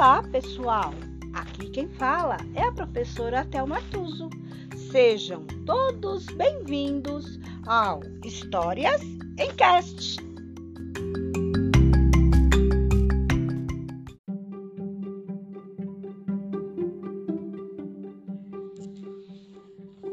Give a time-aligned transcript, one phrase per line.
[0.00, 0.94] Olá, pessoal!
[1.34, 4.30] Aqui quem fala é a professora Thelma Tuso.
[4.90, 9.02] Sejam todos bem-vindos ao Histórias
[9.38, 10.16] em Cast.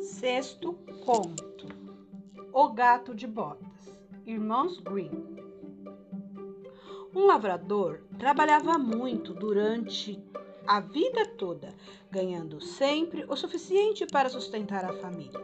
[0.00, 0.72] Sexto
[1.04, 1.66] conto:
[2.54, 5.33] O Gato de Botas, Irmãos Green.
[7.14, 10.20] Um lavrador trabalhava muito durante
[10.66, 11.72] a vida toda,
[12.10, 15.40] ganhando sempre o suficiente para sustentar a família.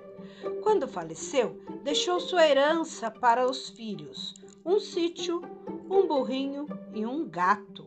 [0.62, 4.34] Quando faleceu, deixou sua herança para os filhos:
[4.65, 5.43] um sítio,
[5.88, 7.87] um burrinho e um gato.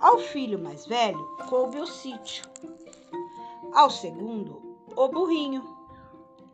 [0.00, 2.46] Ao filho mais velho coube o sítio,
[3.74, 5.76] ao segundo, o burrinho,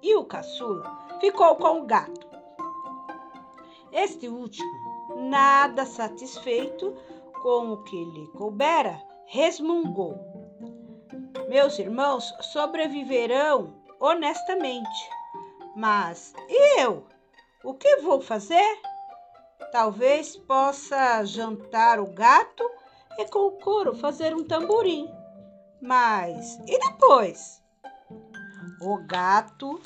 [0.02, 2.26] e o caçula ficou com o gato.
[3.92, 4.81] Este último
[5.16, 6.94] nada satisfeito
[7.42, 10.16] com o que lhe coubera, resmungou:
[11.48, 15.10] Meus irmãos sobreviverão honestamente,
[15.76, 17.06] mas e eu?
[17.64, 18.80] O que vou fazer?
[19.70, 22.68] Talvez possa jantar o gato
[23.18, 25.08] e com o couro fazer um tamborim.
[25.80, 27.62] Mas e depois?
[28.80, 29.80] O gato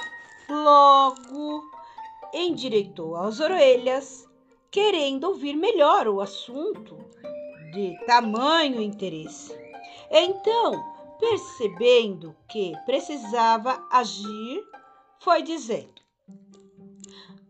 [0.49, 1.63] logo
[2.33, 4.27] endireitou as orelhas
[4.71, 6.97] querendo ouvir melhor o assunto
[7.73, 9.55] de tamanho interesse.
[10.11, 10.73] Então,
[11.19, 14.65] percebendo que precisava agir,
[15.21, 16.01] foi dizendo: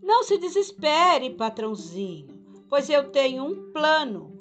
[0.03, 2.29] Não se desespere, patrãozinho,
[2.69, 4.35] pois eu tenho um plano.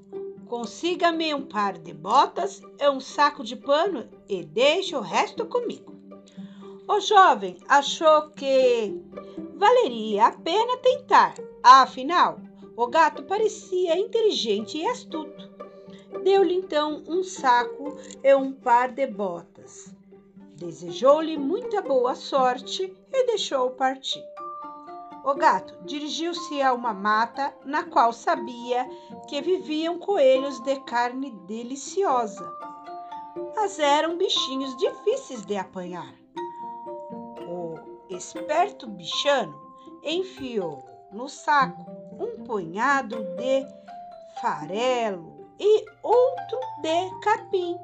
[0.48, 5.95] Consiga-me um par de botas e um saco de pano e deixe o resto comigo.
[6.88, 8.95] O jovem achou que
[9.56, 12.39] valeria a pena tentar, afinal,
[12.78, 15.50] o gato parecia inteligente e astuto.
[16.23, 19.94] Deu-lhe então um saco e um par de botas.
[20.55, 24.23] Desejou-lhe muita boa sorte e deixou-o partir.
[25.23, 28.88] O gato dirigiu-se a uma mata na qual sabia
[29.28, 32.52] que viviam coelhos de carne deliciosa.
[33.55, 36.14] Mas eram bichinhos difíceis de apanhar.
[37.48, 37.76] O
[38.10, 39.60] esperto bichano
[40.04, 43.65] enfiou no saco um punhado de
[44.42, 47.77] farelo e outro de capim.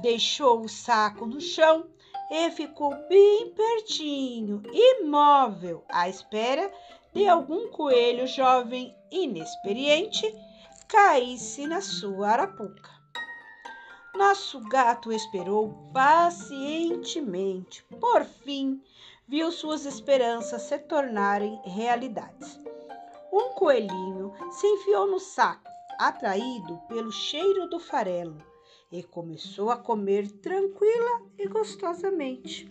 [0.00, 1.86] Deixou o saco no chão
[2.30, 6.70] e ficou bem pertinho, imóvel, à espera
[7.14, 10.34] de algum coelho jovem inexperiente
[10.86, 12.98] caísse na sua arapuca.
[14.14, 17.84] Nosso gato esperou pacientemente.
[18.00, 18.82] Por fim,
[19.26, 22.58] viu suas esperanças se tornarem realidades.
[23.32, 28.38] Um coelhinho se enfiou no saco, atraído pelo cheiro do farelo,
[28.90, 32.70] e começou a comer tranquila e gostosamente.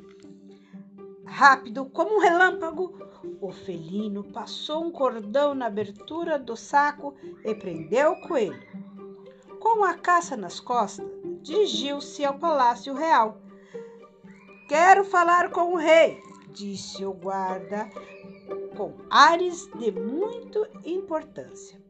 [1.26, 2.98] Rápido como um relâmpago,
[3.40, 7.14] o felino passou um cordão na abertura do saco
[7.44, 8.62] e prendeu o coelho.
[9.60, 11.06] Com a caça nas costas,
[11.42, 13.38] dirigiu-se ao palácio real.
[14.68, 16.20] Quero falar com o rei,
[16.50, 17.90] disse o guarda
[18.78, 21.82] com ares de muita importância.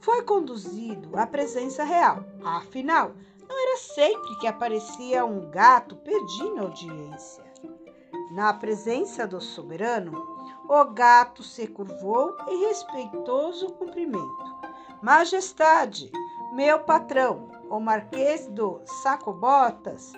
[0.00, 2.24] Foi conduzido à presença real.
[2.44, 3.12] Afinal,
[3.48, 7.44] não era sempre que aparecia um gato pedindo audiência.
[8.32, 10.12] Na presença do soberano,
[10.68, 14.58] o gato se curvou em respeitoso cumprimento.
[15.00, 16.10] Majestade,
[16.52, 20.12] meu patrão, o Marquês do Sacobotas,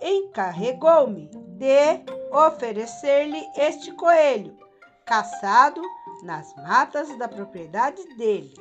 [0.00, 4.65] encarregou-me de oferecer-lhe este coelho
[5.06, 5.80] caçado
[6.22, 8.54] nas matas da propriedade dele.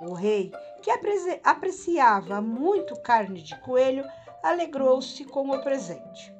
[0.00, 0.90] O rei, que
[1.42, 4.04] apreciava muito carne de coelho,
[4.42, 6.32] alegrou-se com o presente.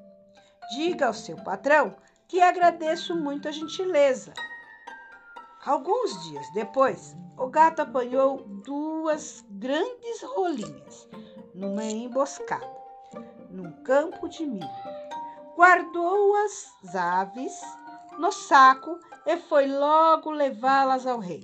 [0.75, 1.96] Diga ao seu patrão
[2.28, 4.32] que agradeço muito a gentileza.
[5.64, 11.08] Alguns dias depois, o gato apanhou duas grandes rolinhas
[11.55, 12.70] numa emboscada,
[13.50, 14.69] num campo de milho.
[15.56, 17.61] Guardou as aves
[18.18, 21.42] no saco e foi logo levá-las ao rei.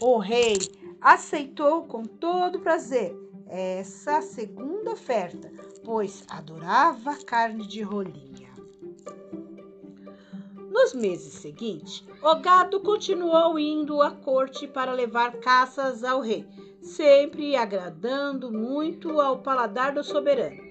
[0.00, 0.58] O rei
[1.00, 5.52] aceitou com todo prazer essa segunda oferta,
[5.84, 8.50] pois adorava carne de rolinha.
[10.70, 16.46] Nos meses seguintes, o gado continuou indo à corte para levar caças ao rei,
[16.80, 20.62] sempre agradando muito ao paladar do soberano.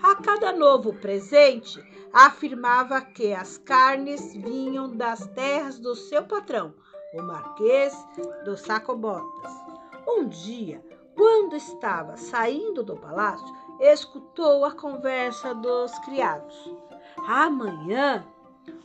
[0.00, 1.82] A cada novo presente,
[2.12, 6.74] afirmava que as carnes vinham das terras do seu patrão,
[7.14, 7.94] o Marquês
[8.44, 9.52] do Sacobotas.
[10.06, 10.82] Um dia,
[11.18, 13.44] Quando estava saindo do palácio,
[13.80, 16.72] escutou a conversa dos criados.
[17.26, 18.24] Amanhã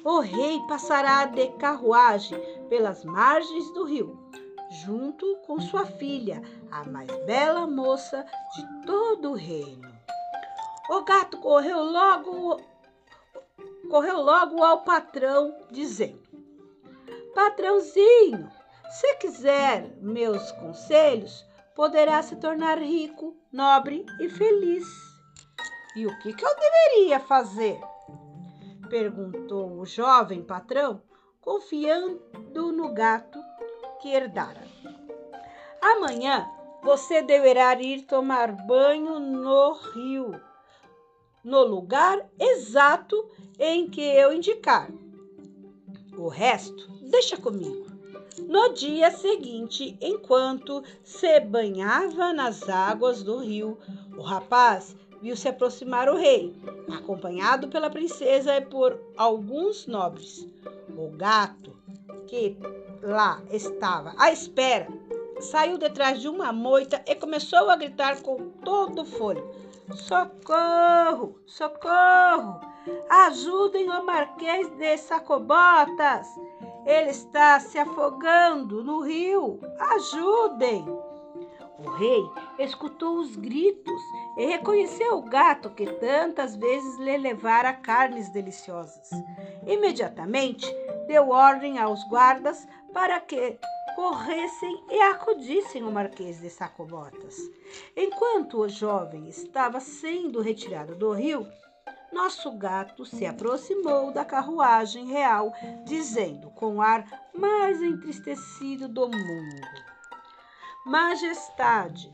[0.04, 4.18] o rei passará de carruagem pelas margens do rio,
[4.84, 6.42] junto com sua filha,
[6.72, 9.94] a mais bela moça de todo o reino.
[10.90, 12.60] O gato correu logo
[13.94, 16.19] correu logo ao patrão, dizendo:
[17.36, 18.50] Patrãozinho,
[18.90, 21.45] se quiser meus conselhos,
[21.75, 24.84] poderá se tornar rico, nobre e feliz.
[25.95, 27.80] E o que, que eu deveria fazer?
[28.90, 31.00] perguntou o jovem patrão,
[31.40, 33.40] confiando no gato
[34.01, 34.63] que herdara.
[35.80, 36.50] Amanhã
[36.81, 40.42] você deverá ir tomar banho no rio,
[41.44, 43.30] no lugar exato
[43.60, 44.90] em que eu indicar.
[46.18, 47.92] O resto deixa comigo.
[48.48, 53.78] No dia seguinte, enquanto se banhava nas águas do rio,
[54.18, 56.54] o rapaz viu se aproximar o rei,
[56.92, 60.48] acompanhado pela princesa e por alguns nobres.
[60.98, 61.72] O gato,
[62.28, 62.57] que
[63.01, 64.88] lá estava à espera,
[65.40, 69.50] saiu detrás de uma moita e começou a gritar com todo o fôlego:
[69.91, 71.39] Socorro!
[71.45, 72.62] Socorro!
[73.09, 76.27] Ajudem o Marquês de Sacobotas!
[76.85, 79.59] Ele está se afogando no rio!
[79.80, 80.85] Ajudem!
[81.80, 82.24] O rei
[82.59, 84.01] escutou os gritos
[84.38, 89.09] e reconheceu o gato que tantas vezes lhe levara carnes deliciosas.
[89.68, 90.65] Imediatamente
[91.07, 93.59] deu ordem aos guardas para que
[93.95, 97.38] corressem e acudissem o Marquês de Sacobotas.
[97.95, 101.47] Enquanto o jovem estava sendo retirado do rio,
[102.12, 105.51] nosso gato se aproximou da carruagem real,
[105.85, 109.62] dizendo com o ar mais entristecido do mundo:
[110.85, 112.13] Majestade,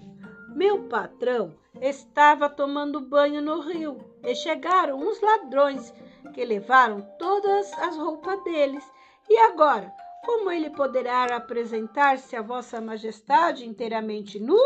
[0.56, 5.94] meu patrão estava tomando banho no rio e chegaram uns ladrões
[6.34, 8.84] que levaram todas as roupas deles.
[9.30, 9.94] E agora,
[10.24, 14.60] como ele poderá apresentar-se a Vossa Majestade inteiramente nu?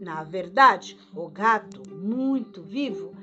[0.00, 3.14] Na verdade, o gato, muito vivo,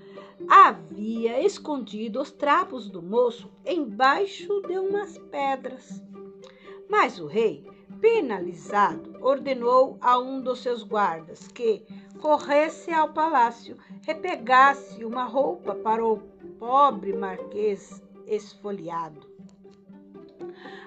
[0.49, 6.01] havia escondido os trapos do moço embaixo de umas pedras.
[6.89, 7.65] Mas o rei
[7.99, 11.85] penalizado, ordenou a um dos seus guardas que
[12.19, 16.17] corresse ao palácio, repegasse uma roupa para o
[16.57, 19.30] pobre marquês esfoliado.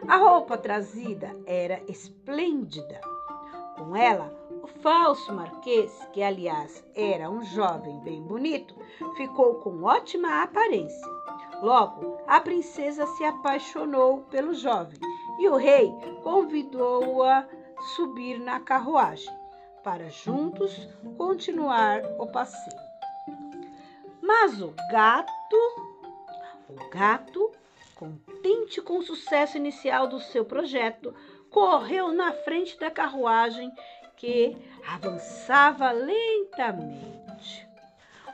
[0.07, 3.01] A roupa trazida era esplêndida.
[3.77, 4.33] Com ela,
[4.63, 8.75] o falso marquês, que aliás era um jovem bem bonito,
[9.17, 11.07] ficou com ótima aparência.
[11.63, 14.99] Logo, a princesa se apaixonou pelo jovem
[15.39, 15.93] e o rei
[16.23, 17.47] convidou-o a
[17.97, 19.33] subir na carruagem
[19.83, 22.81] para juntos continuar o passeio.
[24.23, 25.57] Mas o gato,
[26.69, 27.51] o gato,
[28.05, 31.15] contente com o sucesso inicial do seu projeto,
[31.51, 33.71] correu na frente da carruagem
[34.17, 34.57] que
[34.87, 37.67] avançava lentamente.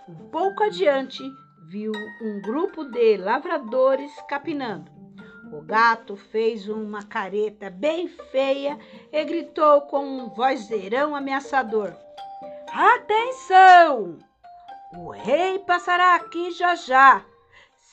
[0.09, 1.23] Um pouco adiante,
[1.69, 4.91] viu um grupo de lavradores capinando.
[5.53, 8.79] O gato fez uma careta bem feia
[9.13, 11.93] e gritou com um vozeirão ameaçador:
[12.73, 14.19] Atenção!
[14.97, 17.25] O rei passará aqui já já.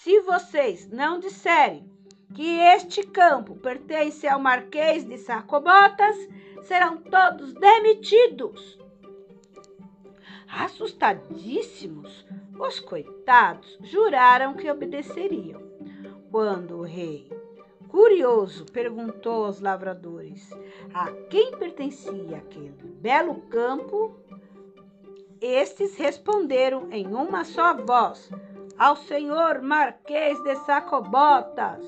[0.04, 1.89] Se vocês não disserem
[2.36, 6.16] que este campo pertence ao Marquês de Sacobotas,
[6.63, 8.77] serão todos demitidos.
[10.48, 12.25] Assustadíssimos,
[12.60, 15.62] os coitados juraram que obedeceriam.
[16.30, 17.27] Quando o rei
[17.89, 20.48] Curioso, perguntou aos lavradores
[20.94, 24.16] a quem pertencia aquele belo campo.
[25.42, 28.30] Estes responderam em uma só voz:
[28.77, 31.84] Ao senhor Marquês de Sacobotas.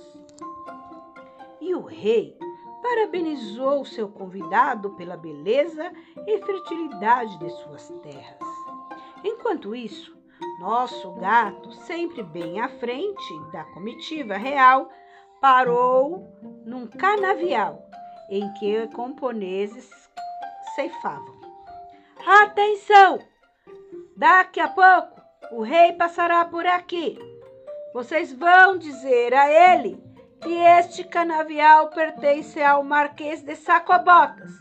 [1.61, 2.35] E o rei
[2.81, 5.91] parabenizou seu convidado pela beleza
[6.25, 8.49] e fertilidade de suas terras.
[9.23, 10.17] Enquanto isso,
[10.59, 14.89] nosso gato, sempre bem à frente da comitiva real,
[15.39, 16.27] parou
[16.65, 17.87] num canavial
[18.31, 19.87] em que camponeses
[20.73, 21.39] ceifavam.
[22.25, 23.19] Atenção!
[24.17, 25.18] Daqui a pouco
[25.51, 27.17] o rei passará por aqui.
[27.93, 30.01] Vocês vão dizer a ele
[30.41, 34.51] que este canavial pertence ao Marquês de Sacobotas.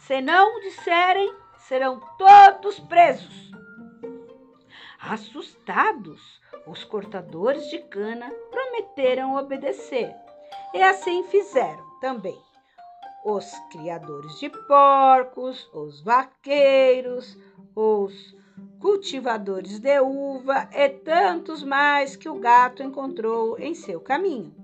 [0.00, 3.50] Se não disserem, serão todos presos.
[5.00, 10.14] Assustados, os cortadores de cana prometeram obedecer,
[10.74, 12.38] e assim fizeram também.
[13.24, 17.36] os criadores de porcos, os vaqueiros,
[17.74, 18.34] os
[18.78, 24.54] cultivadores de uva e tantos mais que o gato encontrou em seu caminho.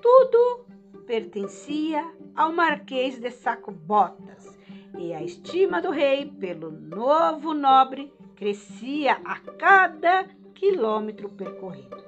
[0.00, 0.66] Tudo
[1.06, 4.58] pertencia ao Marquês de Saco Botas
[4.98, 10.24] e a estima do rei pelo novo nobre crescia a cada
[10.54, 12.02] quilômetro percorrido.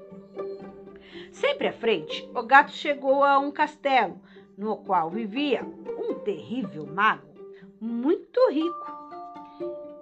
[1.32, 4.20] Sempre à frente, o gato chegou a um castelo
[4.56, 5.64] no qual vivia
[5.98, 7.34] um terrível mago
[7.80, 8.93] muito rico.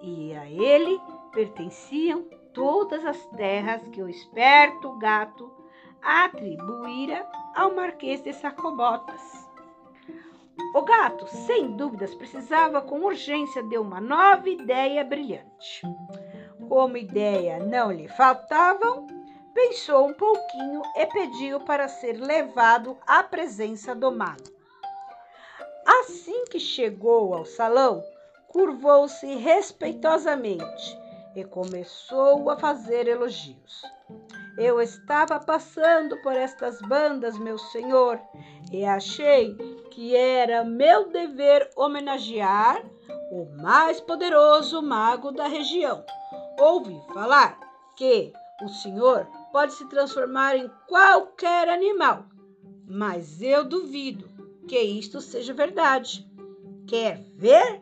[0.02, 1.00] E a ele
[1.32, 5.50] pertenciam todas as terras que o esperto gato
[6.02, 9.22] atribuíra ao Marquês de Sacobotas.
[10.74, 15.82] O gato, sem dúvidas, precisava com urgência de uma nova ideia brilhante.
[16.68, 19.06] Como ideia não lhe faltavam,
[19.54, 24.50] pensou um pouquinho e pediu para ser levado à presença do mago.
[25.86, 28.02] Assim que chegou ao salão,
[28.52, 30.98] curvou-se respeitosamente
[31.34, 33.82] e começou a fazer elogios.
[34.58, 38.20] Eu estava passando por estas bandas, meu senhor,
[38.70, 39.54] e achei
[39.90, 42.84] que era meu dever homenagear
[43.30, 46.04] o mais poderoso mago da região.
[46.60, 47.58] Ouvi falar
[47.96, 48.30] que
[48.62, 52.26] o senhor pode se transformar em qualquer animal,
[52.86, 54.28] mas eu duvido
[54.68, 56.30] que isto seja verdade.
[56.86, 57.80] Quer ver?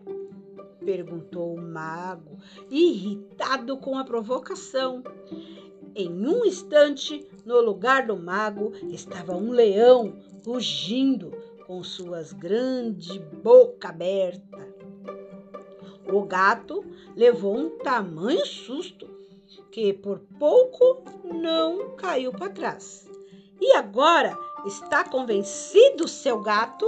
[0.84, 2.38] Perguntou o mago,
[2.70, 5.02] irritado com a provocação.
[5.94, 11.32] Em um instante, no lugar do mago estava um leão rugindo
[11.66, 14.58] com suas grande boca aberta.
[16.12, 16.84] O gato
[17.14, 19.08] levou um tamanho susto
[19.70, 23.08] que por pouco não caiu para trás.
[23.60, 26.86] E agora está convencido, seu gato?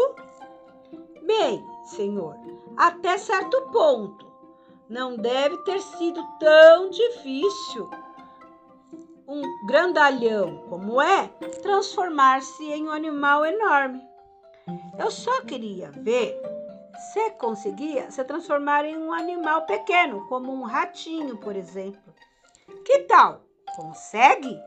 [1.25, 2.37] Bem, senhor,
[2.77, 4.31] até certo ponto.
[4.89, 7.91] Não deve ter sido tão difícil
[9.27, 11.29] um grandalhão como é
[11.63, 14.03] transformar-se em um animal enorme.
[14.99, 16.39] Eu só queria ver
[17.13, 22.15] se conseguia se transformar em um animal pequeno, como um ratinho, por exemplo.
[22.85, 23.41] Que tal?
[23.75, 24.61] Consegue?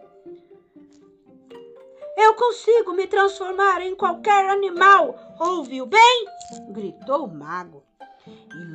[2.18, 6.26] Eu consigo me transformar em qualquer animal, ouviu bem?
[6.70, 7.84] gritou o mago.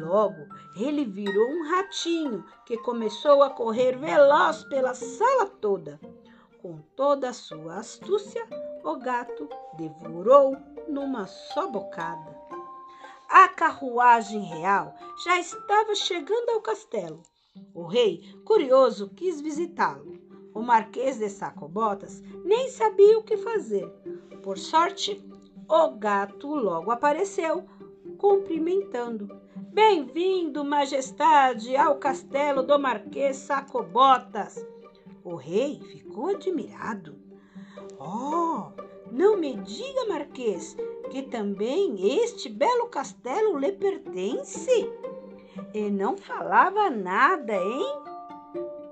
[0.01, 6.01] Logo ele virou um ratinho que começou a correr veloz pela sala toda.
[6.63, 8.47] Com toda a sua astúcia,
[8.83, 10.57] o gato devorou
[10.89, 12.35] numa só bocada.
[13.29, 17.23] A carruagem real já estava chegando ao castelo.
[17.75, 20.19] O rei, curioso, quis visitá-lo.
[20.55, 23.87] O Marquês de Sacobotas nem sabia o que fazer.
[24.43, 25.23] Por sorte,
[25.69, 27.65] o gato logo apareceu,
[28.19, 29.41] cumprimentando.
[29.73, 34.67] Bem-vindo, majestade, ao castelo do Marquês Sacobotas.
[35.23, 37.17] O rei ficou admirado.
[37.97, 38.73] Oh,
[39.13, 40.77] não me diga, Marquês,
[41.09, 44.91] que também este belo castelo lhe pertence?
[45.73, 48.03] E não falava nada, hein?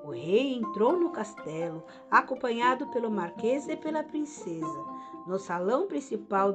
[0.05, 4.85] O rei entrou no castelo, acompanhado pelo marquês e pela princesa.
[5.27, 6.53] No salão principal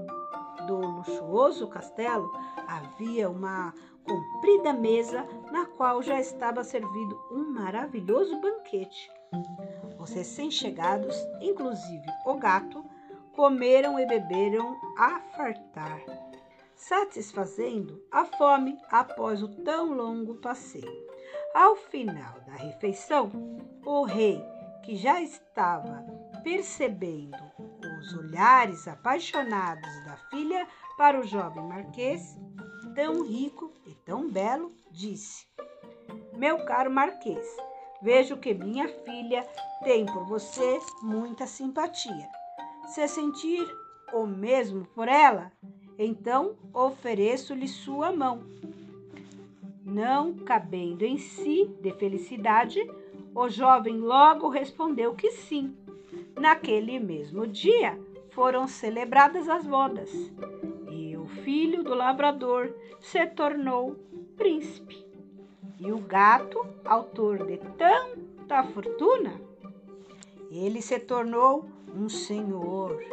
[0.65, 2.31] do luxuoso castelo
[2.67, 3.73] havia uma
[4.03, 9.11] comprida mesa na qual já estava servido um maravilhoso banquete.
[9.99, 12.83] Os recém-chegados, inclusive o gato,
[13.33, 16.01] comeram e beberam a fartar
[16.83, 21.07] satisfazendo a fome após o tão longo passeio.
[21.55, 23.31] Ao final da refeição,
[23.85, 24.43] o rei,
[24.83, 26.03] que já estava
[26.43, 27.37] percebendo
[27.99, 30.67] os olhares apaixonados da filha
[30.97, 32.37] para o jovem marquês,
[32.93, 35.47] tão rico e tão belo, disse:
[36.33, 37.45] Meu caro marquês,
[38.01, 39.47] vejo que minha filha
[39.83, 42.27] tem por você muita simpatia.
[42.87, 43.65] Se sentir
[44.13, 45.51] o mesmo por ela,
[45.97, 48.43] então ofereço-lhe sua mão.
[49.83, 52.79] Não cabendo em si de felicidade,
[53.35, 55.75] o jovem logo respondeu que sim.
[56.39, 57.99] Naquele mesmo dia
[58.31, 60.09] foram celebradas as bodas
[61.43, 63.95] filho do lavrador se tornou
[64.37, 65.03] príncipe.
[65.79, 69.39] E o gato, autor de tanta fortuna,
[70.49, 73.03] ele se tornou um senhor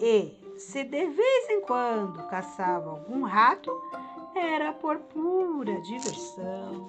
[0.00, 3.70] e se de vez em quando caçava algum rato,
[4.34, 6.88] era por pura diversão.